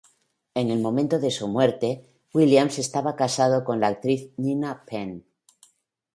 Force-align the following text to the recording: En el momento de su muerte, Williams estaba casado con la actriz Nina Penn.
En 0.55 0.71
el 0.71 0.79
momento 0.81 1.19
de 1.19 1.29
su 1.29 1.47
muerte, 1.47 2.09
Williams 2.33 2.79
estaba 2.79 3.15
casado 3.15 3.63
con 3.63 3.79
la 3.79 3.89
actriz 3.89 4.31
Nina 4.37 4.83
Penn. 4.83 5.27